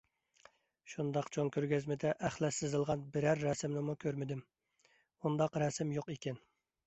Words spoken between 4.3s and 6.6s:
ئۇنداق رەسىم يوق ئىكەن.